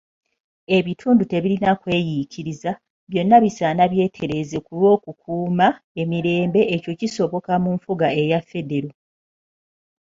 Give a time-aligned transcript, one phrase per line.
[0.77, 2.71] Ebitundu tebirina kweyiikiriza,
[3.11, 5.67] byonna bisaana byetereeze ku lw'okukuuma
[6.01, 8.89] emirembe ekyo kisoboka mu nfuga eya federo.